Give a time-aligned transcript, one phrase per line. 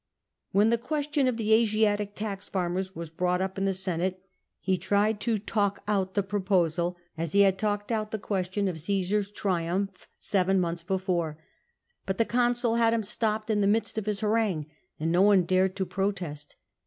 [0.51, 4.19] When the question of the Asiatic tax farmers was brought up in the Senate,
[4.59, 8.17] he tried to" talk out'' the proposal, as he had 2I8 CATO talked out the
[8.17, 11.37] question of Caesar's triumph, seven months before.
[12.07, 14.65] But the consul had him stopped in the midst of his harangue,
[14.99, 16.55] and no one dared to protest.